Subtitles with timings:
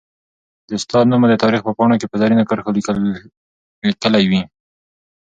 [0.67, 2.75] د استاد نوم به د تاریخ په پاڼو کي په زرینو کرښو
[3.87, 4.41] ليکلی وي.